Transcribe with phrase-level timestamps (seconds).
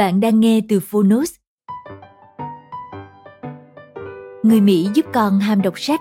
[0.00, 1.34] Bạn đang nghe từ Phonos.
[4.42, 6.00] Người Mỹ giúp con ham đọc sách.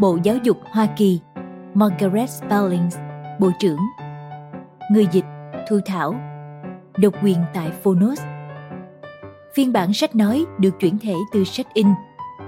[0.00, 1.20] Bộ Giáo dục Hoa Kỳ,
[1.74, 2.96] Margaret Spellings,
[3.40, 3.78] Bộ trưởng.
[4.90, 5.24] Người dịch,
[5.68, 6.14] Thu Thảo.
[6.98, 8.20] Độc quyền tại Phonos.
[9.54, 11.86] Phiên bản sách nói được chuyển thể từ sách in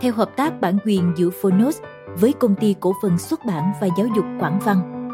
[0.00, 1.78] theo hợp tác bản quyền giữa Phonos
[2.20, 5.05] với công ty cổ phần xuất bản và giáo dục Quảng Văn.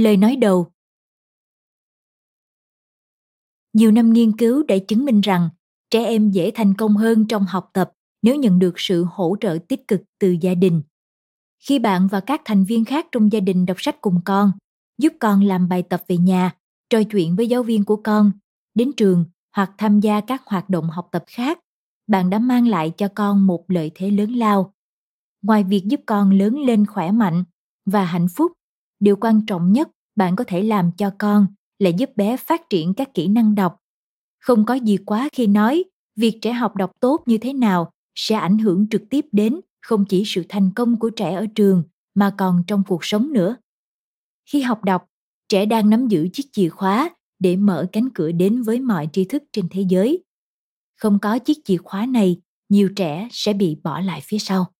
[0.00, 0.66] Lời nói đầu
[3.72, 5.48] Nhiều năm nghiên cứu đã chứng minh rằng
[5.90, 9.58] trẻ em dễ thành công hơn trong học tập nếu nhận được sự hỗ trợ
[9.68, 10.82] tích cực từ gia đình.
[11.58, 14.52] Khi bạn và các thành viên khác trong gia đình đọc sách cùng con,
[14.98, 16.52] giúp con làm bài tập về nhà,
[16.90, 18.32] trò chuyện với giáo viên của con,
[18.74, 19.24] đến trường
[19.56, 21.58] hoặc tham gia các hoạt động học tập khác,
[22.06, 24.74] bạn đã mang lại cho con một lợi thế lớn lao.
[25.42, 27.44] Ngoài việc giúp con lớn lên khỏe mạnh
[27.86, 28.52] và hạnh phúc,
[29.00, 31.46] điều quan trọng nhất bạn có thể làm cho con
[31.78, 33.76] là giúp bé phát triển các kỹ năng đọc.
[34.38, 35.84] Không có gì quá khi nói
[36.16, 40.04] việc trẻ học đọc tốt như thế nào sẽ ảnh hưởng trực tiếp đến không
[40.08, 41.82] chỉ sự thành công của trẻ ở trường
[42.14, 43.56] mà còn trong cuộc sống nữa.
[44.52, 45.06] Khi học đọc,
[45.48, 49.24] trẻ đang nắm giữ chiếc chìa khóa để mở cánh cửa đến với mọi tri
[49.24, 50.24] thức trên thế giới.
[50.96, 54.72] Không có chiếc chìa khóa này, nhiều trẻ sẽ bị bỏ lại phía sau.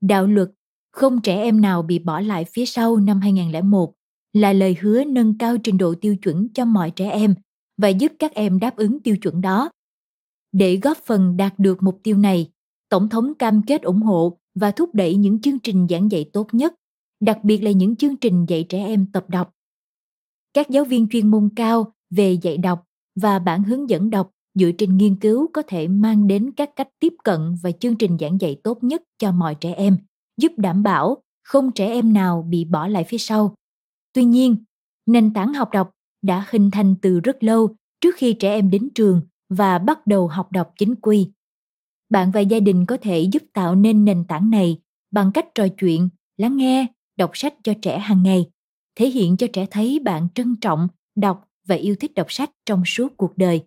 [0.00, 0.50] Đạo luật
[0.96, 3.92] không trẻ em nào bị bỏ lại phía sau năm 2001
[4.32, 7.34] là lời hứa nâng cao trình độ tiêu chuẩn cho mọi trẻ em
[7.76, 9.70] và giúp các em đáp ứng tiêu chuẩn đó.
[10.52, 12.50] Để góp phần đạt được mục tiêu này,
[12.88, 16.46] Tổng thống cam kết ủng hộ và thúc đẩy những chương trình giảng dạy tốt
[16.52, 16.74] nhất,
[17.20, 19.52] đặc biệt là những chương trình dạy trẻ em tập đọc.
[20.54, 22.84] Các giáo viên chuyên môn cao về dạy đọc
[23.20, 26.88] và bản hướng dẫn đọc dựa trên nghiên cứu có thể mang đến các cách
[27.00, 29.96] tiếp cận và chương trình giảng dạy tốt nhất cho mọi trẻ em
[30.36, 33.54] giúp đảm bảo không trẻ em nào bị bỏ lại phía sau.
[34.12, 34.56] Tuy nhiên,
[35.06, 35.90] nền tảng học đọc
[36.22, 40.28] đã hình thành từ rất lâu trước khi trẻ em đến trường và bắt đầu
[40.28, 41.30] học đọc chính quy.
[42.08, 44.80] Bạn và gia đình có thể giúp tạo nên nền tảng này
[45.10, 46.86] bằng cách trò chuyện, lắng nghe,
[47.16, 48.50] đọc sách cho trẻ hàng ngày,
[48.94, 52.82] thể hiện cho trẻ thấy bạn trân trọng, đọc và yêu thích đọc sách trong
[52.86, 53.60] suốt cuộc đời.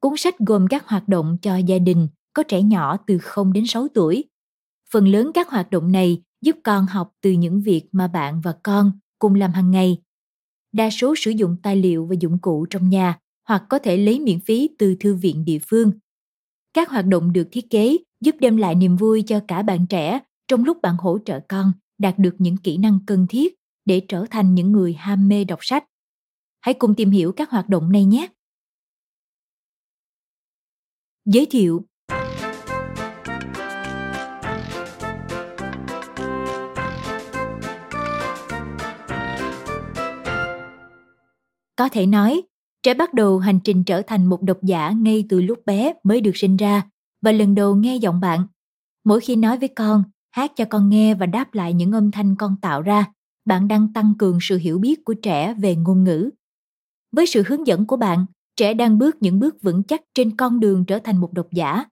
[0.00, 3.66] Cuốn sách gồm các hoạt động cho gia đình có trẻ nhỏ từ 0 đến
[3.66, 4.24] 6 tuổi
[4.92, 8.54] phần lớn các hoạt động này giúp con học từ những việc mà bạn và
[8.62, 10.02] con cùng làm hàng ngày.
[10.72, 13.18] Đa số sử dụng tài liệu và dụng cụ trong nhà
[13.48, 15.92] hoặc có thể lấy miễn phí từ thư viện địa phương.
[16.74, 20.20] Các hoạt động được thiết kế giúp đem lại niềm vui cho cả bạn trẻ
[20.48, 23.54] trong lúc bạn hỗ trợ con đạt được những kỹ năng cần thiết
[23.84, 25.84] để trở thành những người ham mê đọc sách.
[26.60, 28.28] Hãy cùng tìm hiểu các hoạt động này nhé.
[31.24, 31.86] Giới thiệu
[41.80, 42.42] Có thể nói,
[42.82, 46.20] trẻ bắt đầu hành trình trở thành một độc giả ngay từ lúc bé mới
[46.20, 46.82] được sinh ra
[47.22, 48.46] và lần đầu nghe giọng bạn.
[49.04, 52.36] Mỗi khi nói với con, hát cho con nghe và đáp lại những âm thanh
[52.36, 53.12] con tạo ra,
[53.44, 56.30] bạn đang tăng cường sự hiểu biết của trẻ về ngôn ngữ.
[57.12, 60.60] Với sự hướng dẫn của bạn, trẻ đang bước những bước vững chắc trên con
[60.60, 61.84] đường trở thành một độc giả.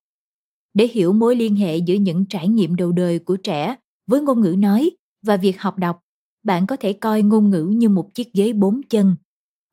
[0.74, 3.76] Để hiểu mối liên hệ giữa những trải nghiệm đầu đời của trẻ
[4.06, 4.90] với ngôn ngữ nói
[5.22, 6.00] và việc học đọc,
[6.42, 9.16] bạn có thể coi ngôn ngữ như một chiếc ghế bốn chân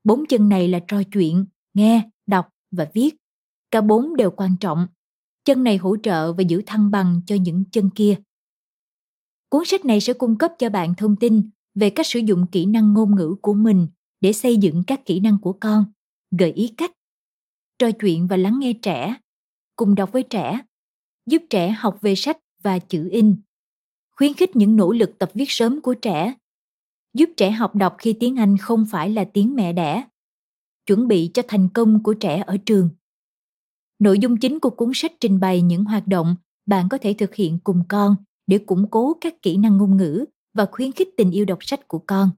[0.05, 3.15] Bốn chân này là trò chuyện, nghe, đọc và viết.
[3.71, 4.87] Cả bốn đều quan trọng.
[5.45, 8.15] Chân này hỗ trợ và giữ thăng bằng cho những chân kia.
[9.49, 12.65] Cuốn sách này sẽ cung cấp cho bạn thông tin về cách sử dụng kỹ
[12.65, 13.87] năng ngôn ngữ của mình
[14.21, 15.85] để xây dựng các kỹ năng của con,
[16.39, 16.91] gợi ý cách
[17.79, 19.15] trò chuyện và lắng nghe trẻ,
[19.75, 20.59] cùng đọc với trẻ,
[21.25, 23.35] giúp trẻ học về sách và chữ in,
[24.15, 26.33] khuyến khích những nỗ lực tập viết sớm của trẻ,
[27.15, 30.03] giúp trẻ học đọc khi tiếng Anh không phải là tiếng mẹ đẻ,
[30.85, 32.89] chuẩn bị cho thành công của trẻ ở trường.
[33.99, 36.35] Nội dung chính của cuốn sách trình bày những hoạt động
[36.65, 38.15] bạn có thể thực hiện cùng con
[38.47, 41.87] để củng cố các kỹ năng ngôn ngữ và khuyến khích tình yêu đọc sách
[41.87, 42.29] của con.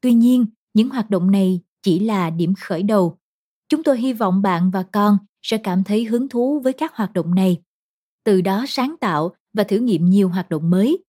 [0.00, 3.18] Tuy nhiên, những hoạt động này chỉ là điểm khởi đầu.
[3.68, 7.12] Chúng tôi hy vọng bạn và con sẽ cảm thấy hứng thú với các hoạt
[7.12, 7.62] động này.
[8.24, 11.04] Từ đó sáng tạo và thử nghiệm nhiều hoạt động mới.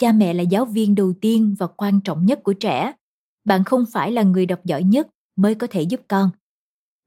[0.00, 2.92] Cha mẹ là giáo viên đầu tiên và quan trọng nhất của trẻ.
[3.44, 6.30] Bạn không phải là người đọc giỏi nhất mới có thể giúp con.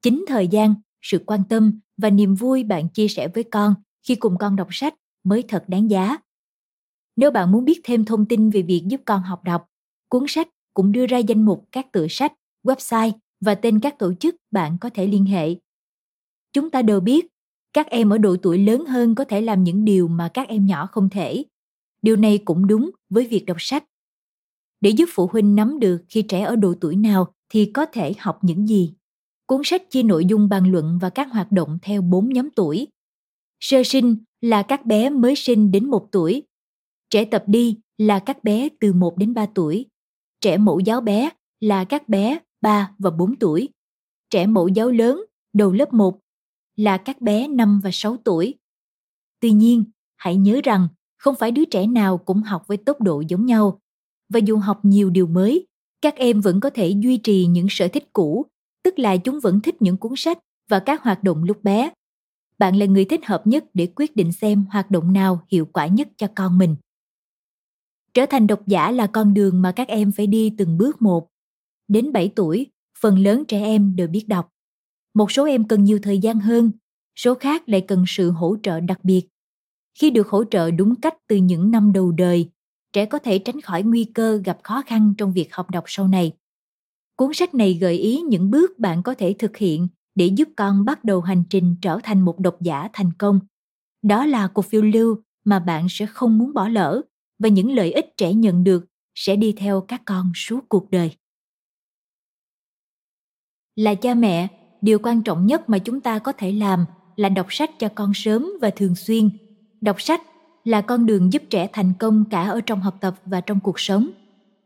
[0.01, 3.73] Chính thời gian, sự quan tâm và niềm vui bạn chia sẻ với con
[4.07, 6.17] khi cùng con đọc sách mới thật đáng giá.
[7.15, 9.65] Nếu bạn muốn biết thêm thông tin về việc giúp con học đọc,
[10.09, 13.11] cuốn sách cũng đưa ra danh mục các tựa sách, website
[13.41, 15.55] và tên các tổ chức bạn có thể liên hệ.
[16.53, 17.27] Chúng ta đều biết,
[17.73, 20.65] các em ở độ tuổi lớn hơn có thể làm những điều mà các em
[20.65, 21.43] nhỏ không thể.
[22.03, 23.83] Điều này cũng đúng với việc đọc sách.
[24.81, 28.13] Để giúp phụ huynh nắm được khi trẻ ở độ tuổi nào thì có thể
[28.19, 28.93] học những gì.
[29.45, 32.87] Cuốn sách chia nội dung bàn luận và các hoạt động theo bốn nhóm tuổi.
[33.59, 36.43] Sơ sinh là các bé mới sinh đến một tuổi.
[37.09, 39.85] Trẻ tập đi là các bé từ 1 đến 3 tuổi.
[40.41, 41.29] Trẻ mẫu giáo bé
[41.59, 43.69] là các bé 3 và 4 tuổi.
[44.29, 45.23] Trẻ mẫu giáo lớn
[45.53, 46.19] đầu lớp 1
[46.75, 48.53] là các bé 5 và 6 tuổi.
[49.39, 49.83] Tuy nhiên,
[50.15, 50.87] hãy nhớ rằng
[51.23, 53.79] không phải đứa trẻ nào cũng học với tốc độ giống nhau.
[54.29, 55.67] Và dù học nhiều điều mới,
[56.01, 58.45] các em vẫn có thể duy trì những sở thích cũ,
[58.83, 60.39] tức là chúng vẫn thích những cuốn sách
[60.69, 61.91] và các hoạt động lúc bé.
[62.57, 65.87] Bạn là người thích hợp nhất để quyết định xem hoạt động nào hiệu quả
[65.87, 66.75] nhất cho con mình.
[68.13, 71.27] Trở thành độc giả là con đường mà các em phải đi từng bước một.
[71.87, 72.67] Đến 7 tuổi,
[72.99, 74.49] phần lớn trẻ em đều biết đọc.
[75.13, 76.71] Một số em cần nhiều thời gian hơn,
[77.15, 79.27] số khác lại cần sự hỗ trợ đặc biệt.
[79.99, 82.49] Khi được hỗ trợ đúng cách từ những năm đầu đời,
[82.93, 86.07] trẻ có thể tránh khỏi nguy cơ gặp khó khăn trong việc học đọc sau
[86.07, 86.31] này.
[87.15, 90.85] Cuốn sách này gợi ý những bước bạn có thể thực hiện để giúp con
[90.85, 93.39] bắt đầu hành trình trở thành một độc giả thành công.
[94.01, 97.01] Đó là cuộc phiêu lưu mà bạn sẽ không muốn bỏ lỡ
[97.39, 98.85] và những lợi ích trẻ nhận được
[99.15, 101.11] sẽ đi theo các con suốt cuộc đời.
[103.75, 104.47] Là cha mẹ,
[104.81, 106.85] điều quan trọng nhất mà chúng ta có thể làm
[107.15, 109.29] là đọc sách cho con sớm và thường xuyên.
[109.83, 110.21] Đọc sách
[110.63, 113.79] là con đường giúp trẻ thành công cả ở trong học tập và trong cuộc
[113.79, 114.09] sống.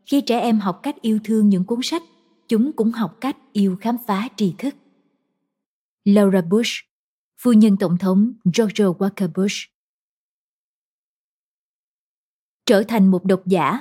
[0.06, 2.02] Khi trẻ em học cách yêu thương những cuốn sách,
[2.48, 4.74] chúng cũng học cách yêu khám phá tri thức.
[6.04, 6.72] Laura Bush,
[7.42, 9.56] phu nhân tổng thống George Walker Bush
[12.68, 13.80] trở thành một độc giả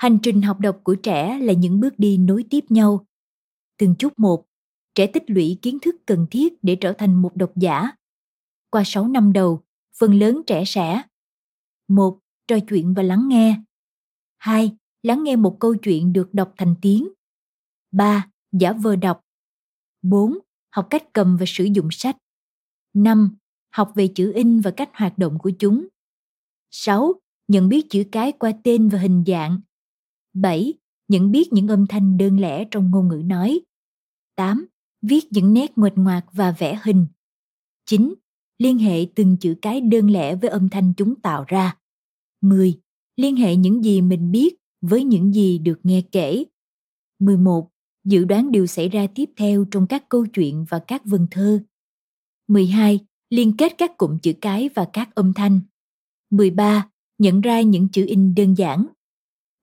[0.00, 3.06] hành trình học đọc của trẻ là những bước đi nối tiếp nhau.
[3.78, 4.44] Từng chút một,
[4.94, 7.90] trẻ tích lũy kiến thức cần thiết để trở thành một độc giả.
[8.70, 9.62] Qua 6 năm đầu,
[9.98, 11.02] phần lớn trẻ sẽ,
[11.88, 13.60] một, trò chuyện và lắng nghe.
[14.38, 17.08] Hai, lắng nghe một câu chuyện được đọc thành tiếng.
[17.92, 19.20] Ba, giả vờ đọc.
[20.02, 20.38] Bốn,
[20.70, 22.16] học cách cầm và sử dụng sách.
[22.94, 23.36] Năm,
[23.70, 25.88] học về chữ in và cách hoạt động của chúng.
[26.70, 27.12] 6.
[27.48, 29.60] Nhận biết chữ cái qua tên và hình dạng.
[30.34, 30.74] 7.
[31.08, 33.60] Nhận biết những âm thanh đơn lẻ trong ngôn ngữ nói.
[34.36, 34.66] 8.
[35.02, 37.06] Viết những nét nguệch ngoạc và vẽ hình.
[37.86, 38.14] 9.
[38.58, 41.76] Liên hệ từng chữ cái đơn lẻ với âm thanh chúng tạo ra.
[42.40, 42.80] 10.
[43.16, 46.44] Liên hệ những gì mình biết với những gì được nghe kể.
[47.18, 47.70] 11.
[48.04, 51.62] Dự đoán điều xảy ra tiếp theo trong các câu chuyện và các vần thơ.
[52.48, 52.98] 12.
[53.30, 55.60] Liên kết các cụm chữ cái và các âm thanh.
[56.30, 56.88] 13.
[57.18, 58.86] Nhận ra những chữ in đơn giản.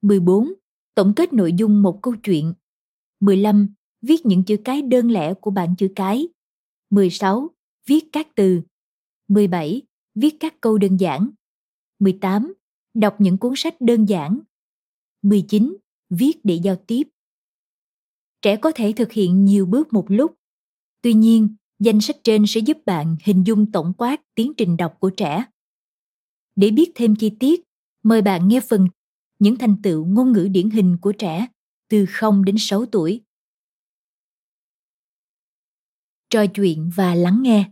[0.02, 0.54] 14.
[0.96, 2.54] Tổng kết nội dung một câu chuyện.
[3.20, 3.74] 15.
[4.02, 6.28] Viết những chữ cái đơn lẻ của bảng chữ cái.
[6.90, 7.50] 16.
[7.86, 8.62] Viết các từ.
[9.28, 9.82] 17.
[10.16, 11.30] Viết các câu đơn giản.
[12.00, 12.54] 18.
[12.94, 14.40] Đọc những cuốn sách đơn giản.
[15.22, 15.78] 19.
[16.10, 17.04] Viết để giao tiếp.
[18.42, 20.34] Trẻ có thể thực hiện nhiều bước một lúc.
[21.02, 24.98] Tuy nhiên, danh sách trên sẽ giúp bạn hình dung tổng quát tiến trình đọc
[25.00, 25.46] của trẻ.
[26.56, 27.64] Để biết thêm chi tiết,
[28.04, 28.88] mời bạn nghe phần
[29.40, 31.48] những thành tựu ngôn ngữ điển hình của trẻ
[31.90, 33.22] từ 0 đến 6 tuổi.
[36.30, 37.72] Trò chuyện và lắng nghe.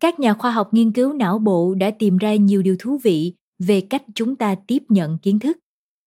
[0.00, 3.34] Các nhà khoa học nghiên cứu não bộ đã tìm ra nhiều điều thú vị
[3.58, 5.58] về cách chúng ta tiếp nhận kiến thức.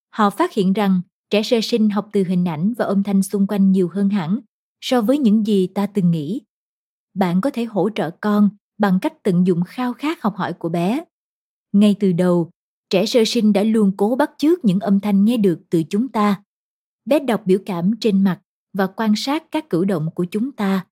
[0.10, 3.48] Họ phát hiện rằng trẻ sơ sinh học từ hình ảnh và âm thanh xung
[3.48, 4.40] quanh nhiều hơn hẳn
[4.86, 6.42] so với những gì ta từng nghĩ.
[7.14, 10.70] Bạn có thể hỗ trợ con bằng cách tận dụng khao khát học hỏi của
[10.70, 11.04] bé.
[11.72, 12.50] Ngay từ đầu,
[12.90, 16.08] trẻ sơ sinh đã luôn cố bắt chước những âm thanh nghe được từ chúng
[16.08, 16.44] ta.
[17.06, 18.42] Bé đọc biểu cảm trên mặt
[18.74, 20.86] và quan sát các cử động của chúng ta.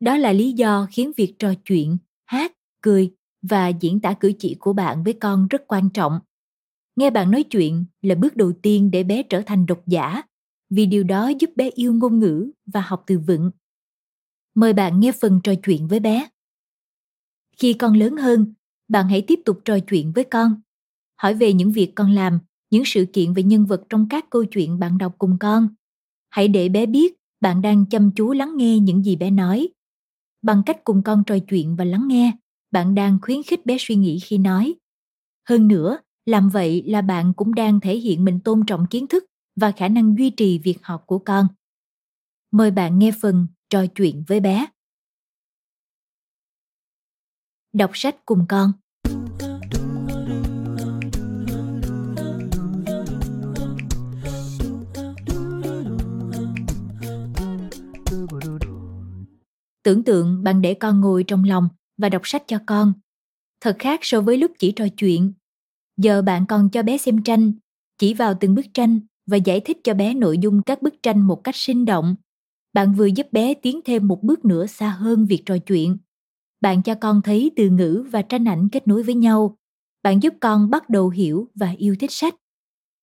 [0.00, 4.56] Đó là lý do khiến việc trò chuyện, hát, cười và diễn tả cử chỉ
[4.58, 6.20] của bạn với con rất quan trọng.
[6.96, 10.22] Nghe bạn nói chuyện là bước đầu tiên để bé trở thành độc giả
[10.70, 13.50] vì điều đó giúp bé yêu ngôn ngữ và học từ vựng.
[14.54, 16.28] Mời bạn nghe phần trò chuyện với bé.
[17.56, 18.54] Khi con lớn hơn,
[18.88, 20.60] bạn hãy tiếp tục trò chuyện với con.
[21.16, 22.38] Hỏi về những việc con làm,
[22.70, 25.68] những sự kiện về nhân vật trong các câu chuyện bạn đọc cùng con.
[26.30, 29.68] Hãy để bé biết bạn đang chăm chú lắng nghe những gì bé nói.
[30.42, 32.32] Bằng cách cùng con trò chuyện và lắng nghe,
[32.70, 34.74] bạn đang khuyến khích bé suy nghĩ khi nói.
[35.48, 39.24] Hơn nữa, làm vậy là bạn cũng đang thể hiện mình tôn trọng kiến thức
[39.56, 41.46] và khả năng duy trì việc học của con.
[42.50, 44.66] Mời bạn nghe phần trò chuyện với bé.
[47.72, 48.72] Đọc sách cùng con.
[59.82, 61.68] Tưởng tượng bạn để con ngồi trong lòng
[61.98, 62.92] và đọc sách cho con.
[63.60, 65.32] Thật khác so với lúc chỉ trò chuyện.
[65.96, 67.52] Giờ bạn còn cho bé xem tranh,
[67.98, 71.20] chỉ vào từng bức tranh và giải thích cho bé nội dung các bức tranh
[71.20, 72.16] một cách sinh động.
[72.72, 75.96] Bạn vừa giúp bé tiến thêm một bước nữa xa hơn việc trò chuyện.
[76.60, 79.56] Bạn cho con thấy từ ngữ và tranh ảnh kết nối với nhau.
[80.02, 82.34] Bạn giúp con bắt đầu hiểu và yêu thích sách.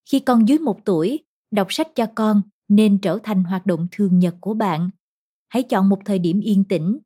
[0.10, 1.20] Khi con dưới một tuổi,
[1.52, 4.90] đọc sách cho con nên trở thành hoạt động thường nhật của bạn.
[5.50, 6.98] Hãy chọn một thời điểm yên tĩnh,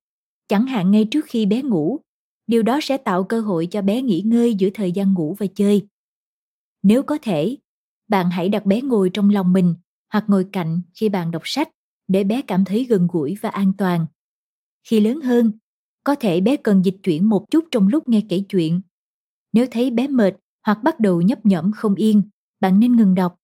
[0.48, 2.00] chẳng hạn ngay trước khi bé ngủ.
[2.48, 5.46] Điều đó sẽ tạo cơ hội cho bé nghỉ ngơi giữa thời gian ngủ và
[5.56, 5.88] chơi.
[6.84, 7.58] Nếu có thể
[8.08, 9.76] bạn hãy đặt bé ngồi trong lòng mình
[10.14, 11.70] hoặc ngồi cạnh khi bạn đọc sách
[12.08, 14.06] để bé cảm thấy gần gũi và an toàn.
[14.84, 15.52] Khi lớn hơn,
[16.04, 18.82] có thể bé cần dịch chuyển một chút trong lúc nghe kể chuyện.
[19.54, 20.34] Nếu thấy bé mệt
[20.66, 22.24] hoặc bắt đầu nhấp nhẫm không yên,
[22.60, 23.36] bạn nên ngừng đọc.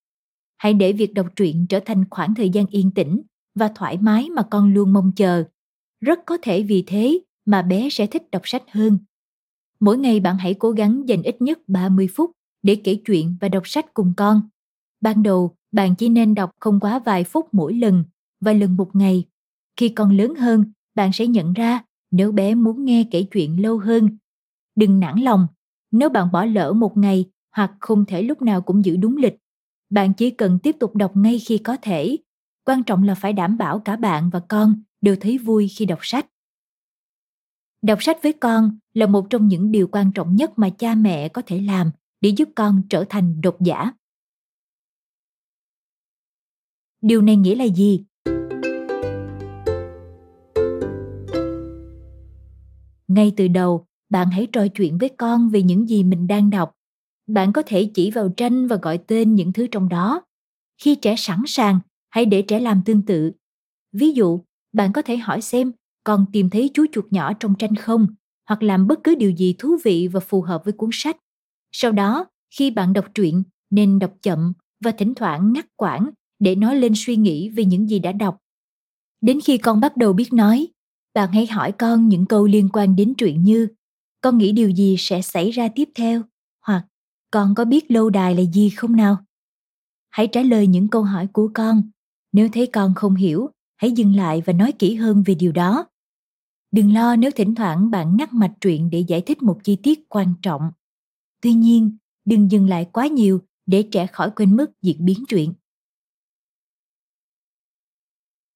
[0.57, 3.21] Hãy để việc đọc truyện trở thành khoảng thời gian yên tĩnh
[3.55, 5.43] và thoải mái mà con luôn mong chờ.
[6.01, 8.97] Rất có thể vì thế mà bé sẽ thích đọc sách hơn.
[9.79, 12.31] Mỗi ngày bạn hãy cố gắng dành ít nhất 30 phút
[12.63, 14.41] để kể chuyện và đọc sách cùng con.
[15.01, 18.03] Ban đầu, bạn chỉ nên đọc không quá vài phút mỗi lần
[18.41, 19.25] và lần một ngày.
[19.77, 20.65] Khi con lớn hơn,
[20.95, 24.17] bạn sẽ nhận ra nếu bé muốn nghe kể chuyện lâu hơn.
[24.75, 25.47] Đừng nản lòng,
[25.91, 27.25] nếu bạn bỏ lỡ một ngày
[27.55, 29.37] hoặc không thể lúc nào cũng giữ đúng lịch.
[29.89, 32.17] Bạn chỉ cần tiếp tục đọc ngay khi có thể.
[32.65, 35.99] Quan trọng là phải đảm bảo cả bạn và con đều thấy vui khi đọc
[36.01, 36.25] sách
[37.81, 41.29] đọc sách với con là một trong những điều quan trọng nhất mà cha mẹ
[41.29, 41.91] có thể làm
[42.21, 43.91] để giúp con trở thành độc giả.
[47.01, 48.05] Điều này nghĩa là gì?
[53.07, 56.71] Ngay từ đầu, bạn hãy trò chuyện với con về những gì mình đang đọc.
[57.27, 60.21] Bạn có thể chỉ vào tranh và gọi tên những thứ trong đó.
[60.81, 63.31] Khi trẻ sẵn sàng, hãy để trẻ làm tương tự.
[63.91, 64.41] Ví dụ,
[64.73, 65.71] bạn có thể hỏi xem,
[66.03, 68.07] con tìm thấy chú chuột nhỏ trong tranh không?
[68.45, 71.17] hoặc làm bất cứ điều gì thú vị và phù hợp với cuốn sách
[71.71, 76.09] sau đó, khi bạn đọc truyện, nên đọc chậm và thỉnh thoảng ngắt quãng
[76.39, 78.37] để nói lên suy nghĩ về những gì đã đọc.
[79.21, 80.67] Đến khi con bắt đầu biết nói,
[81.13, 83.67] bạn hãy hỏi con những câu liên quan đến truyện như,
[84.21, 86.21] con nghĩ điều gì sẽ xảy ra tiếp theo?
[86.65, 86.85] hoặc,
[87.31, 89.17] con có biết lâu đài là gì không nào?
[90.09, 91.89] Hãy trả lời những câu hỏi của con.
[92.31, 95.85] Nếu thấy con không hiểu, hãy dừng lại và nói kỹ hơn về điều đó.
[96.71, 100.09] Đừng lo nếu thỉnh thoảng bạn ngắt mạch truyện để giải thích một chi tiết
[100.09, 100.71] quan trọng
[101.41, 105.53] tuy nhiên đừng dừng lại quá nhiều để trẻ khỏi quên mất diễn biến truyện.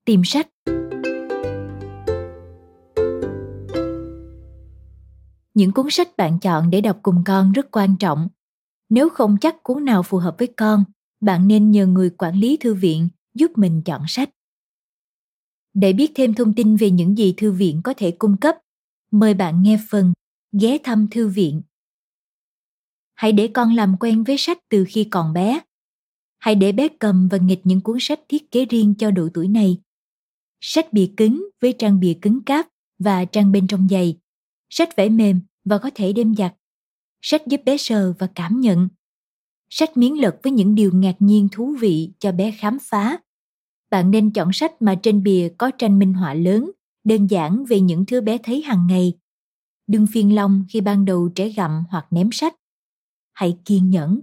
[0.05, 0.47] Tìm sách.
[5.53, 8.27] Những cuốn sách bạn chọn để đọc cùng con rất quan trọng.
[8.89, 10.83] Nếu không chắc cuốn nào phù hợp với con
[11.21, 14.29] bạn nên nhờ người quản lý thư viện giúp mình chọn sách.
[15.73, 18.55] Để biết thêm thông tin về những gì thư viện có thể cung cấp,
[19.11, 20.13] mời bạn nghe phần
[20.51, 21.61] ghé thăm thư viện.
[23.15, 25.59] Hãy để con làm quen với sách từ khi còn bé.
[26.37, 29.47] Hãy để bé cầm và nghịch những cuốn sách thiết kế riêng cho độ tuổi
[29.47, 29.77] này.
[30.61, 32.67] Sách bìa cứng với trang bìa cứng cáp
[32.99, 34.17] và trang bên trong dày.
[34.69, 36.55] Sách vẽ mềm và có thể đem giặt.
[37.21, 38.87] Sách giúp bé sờ và cảm nhận.
[39.69, 43.17] Sách miếng lật với những điều ngạc nhiên thú vị cho bé khám phá
[43.95, 46.71] bạn nên chọn sách mà trên bìa có tranh minh họa lớn,
[47.03, 49.13] đơn giản về những thứ bé thấy hàng ngày.
[49.87, 52.55] đừng phiền lòng khi ban đầu trẻ gặm hoặc ném sách.
[53.35, 54.21] Hãy kiên nhẫn,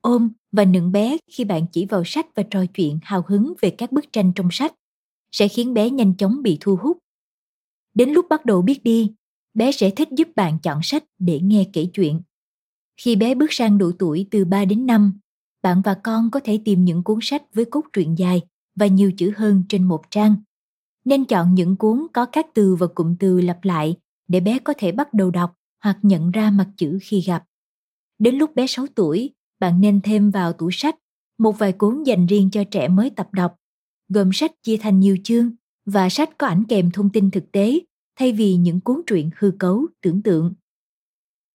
[0.00, 3.70] ôm và nựng bé khi bạn chỉ vào sách và trò chuyện hào hứng về
[3.70, 4.74] các bức tranh trong sách
[5.32, 6.98] sẽ khiến bé nhanh chóng bị thu hút.
[7.94, 9.12] Đến lúc bắt đầu biết đi,
[9.54, 12.20] bé sẽ thích giúp bạn chọn sách để nghe kể chuyện.
[12.96, 15.18] Khi bé bước sang độ tuổi từ 3 đến 5,
[15.62, 18.42] bạn và con có thể tìm những cuốn sách với cốt truyện dài
[18.76, 20.36] và nhiều chữ hơn trên một trang.
[21.04, 23.96] Nên chọn những cuốn có các từ và cụm từ lặp lại
[24.28, 27.44] để bé có thể bắt đầu đọc hoặc nhận ra mặt chữ khi gặp.
[28.24, 30.96] Đến lúc bé 6 tuổi, bạn nên thêm vào tủ sách
[31.38, 33.56] một vài cuốn dành riêng cho trẻ mới tập đọc,
[34.08, 35.50] gồm sách chia thành nhiều chương
[35.86, 37.80] và sách có ảnh kèm thông tin thực tế
[38.16, 40.54] thay vì những cuốn truyện hư cấu, tưởng tượng.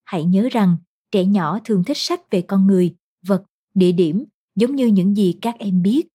[0.05, 0.77] Hãy nhớ rằng
[1.11, 2.95] trẻ nhỏ thường thích sách về con người,
[3.25, 6.07] vật, địa điểm giống như những gì các em biết.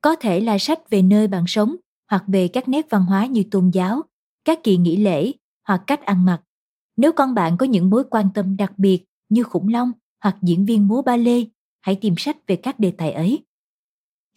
[0.00, 1.76] Có thể là sách về nơi bạn sống
[2.10, 4.02] hoặc về các nét văn hóa như tôn giáo,
[4.44, 5.32] các kỳ nghỉ lễ
[5.68, 6.42] hoặc cách ăn mặc.
[6.96, 9.92] Nếu con bạn có những mối quan tâm đặc biệt như khủng long
[10.22, 11.44] hoặc diễn viên múa ba lê,
[11.80, 13.42] hãy tìm sách về các đề tài ấy.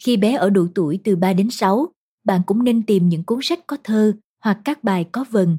[0.04, 1.88] Khi bé ở độ tuổi từ 3 đến 6,
[2.24, 5.58] bạn cũng nên tìm những cuốn sách có thơ hoặc các bài có vần.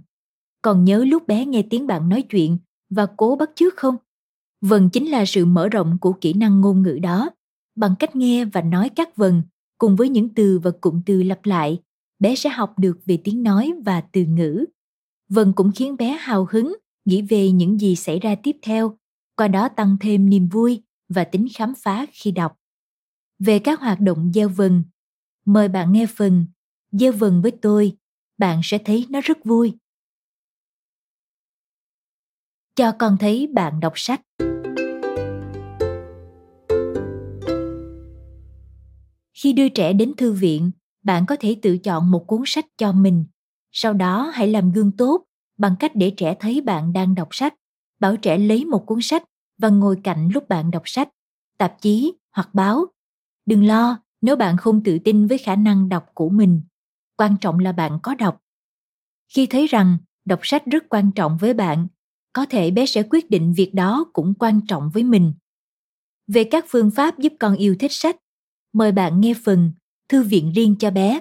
[0.62, 2.58] Còn nhớ lúc bé nghe tiếng bạn nói chuyện
[2.90, 3.96] và cố bắt chước không?
[4.60, 7.30] Vần chính là sự mở rộng của kỹ năng ngôn ngữ đó.
[7.76, 9.42] Bằng cách nghe và nói các vần
[9.78, 11.80] cùng với những từ và cụm từ lặp lại,
[12.18, 14.64] bé sẽ học được về tiếng nói và từ ngữ.
[15.28, 18.96] Vần cũng khiến bé hào hứng nghĩ về những gì xảy ra tiếp theo,
[19.36, 22.58] qua đó tăng thêm niềm vui và tính khám phá khi đọc.
[23.38, 24.84] Về các hoạt động gieo vần,
[25.44, 26.46] mời bạn nghe phần
[26.92, 27.96] gieo vần với tôi,
[28.38, 29.78] bạn sẽ thấy nó rất vui.
[32.76, 34.20] Cho con thấy bạn đọc sách.
[39.34, 40.70] Khi đưa trẻ đến thư viện,
[41.02, 43.24] bạn có thể tự chọn một cuốn sách cho mình.
[43.72, 45.24] Sau đó hãy làm gương tốt
[45.58, 47.54] bằng cách để trẻ thấy bạn đang đọc sách.
[48.02, 49.24] Bảo trẻ lấy một cuốn sách
[49.58, 51.08] và ngồi cạnh lúc bạn đọc sách,
[51.58, 52.86] tạp chí hoặc báo.
[53.46, 56.60] Đừng lo nếu bạn không tự tin với khả năng đọc của mình.
[57.16, 58.40] Quan trọng là bạn có đọc.
[59.34, 61.86] Khi thấy rằng đọc sách rất quan trọng với bạn,
[62.32, 65.32] có thể bé sẽ quyết định việc đó cũng quan trọng với mình.
[66.26, 68.16] Về các phương pháp giúp con yêu thích sách,
[68.72, 69.72] mời bạn nghe phần
[70.08, 71.20] Thư viện riêng cho bé.